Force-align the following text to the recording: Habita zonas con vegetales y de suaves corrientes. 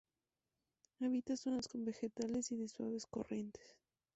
Habita 0.99 1.37
zonas 1.37 1.67
con 1.67 1.85
vegetales 1.85 2.51
y 2.51 2.57
de 2.57 2.67
suaves 2.67 3.05
corrientes. 3.05 3.77